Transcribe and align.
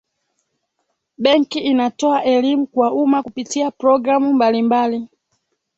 benki 1.23 1.59
inatoa 1.59 2.23
elimu 2.23 2.67
kwa 2.67 2.93
umma 2.93 3.23
kupitia 3.23 3.71
programu 3.71 4.33
mbalimbali 4.33 5.07